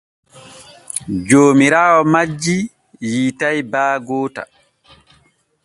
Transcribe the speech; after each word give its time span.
Joomiraawo 1.27 1.99
majji 2.13 2.57
yiitay 3.09 3.57
baa 3.71 3.93
goota. 4.07 4.41